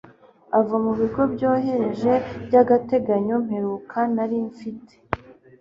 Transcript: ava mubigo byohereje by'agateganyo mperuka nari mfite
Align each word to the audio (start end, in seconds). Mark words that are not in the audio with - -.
ava 0.57 0.75
mubigo 0.83 1.21
byohereje 1.33 2.11
by'agateganyo 2.45 3.35
mperuka 3.45 3.99
nari 4.15 4.37
mfite 4.49 4.93